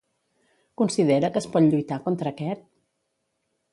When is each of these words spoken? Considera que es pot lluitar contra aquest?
Considera 0.81 1.29
que 1.35 1.39
es 1.43 1.47
pot 1.57 1.67
lluitar 1.73 1.99
contra 2.07 2.33
aquest? 2.35 2.65